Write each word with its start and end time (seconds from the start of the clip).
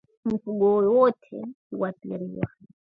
Mifugo 0.25 0.67
wote 0.95 1.37
huathiriwa 1.71 2.47